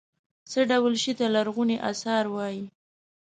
څه 0.49 0.59
ډول 0.71 0.93
شي 1.03 1.11
ته 1.19 1.25
لرغوني 1.35 1.77
اثار 1.89 2.25
وايي. 2.35 2.63